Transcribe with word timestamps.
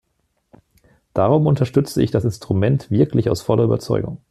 Darum 1.13 1.45
unterstützte 1.45 2.01
ich 2.01 2.09
das 2.09 2.23
Instrument 2.23 2.89
wirklich 2.89 3.29
aus 3.29 3.43
voller 3.43 3.65
Überzeugung. 3.65 4.17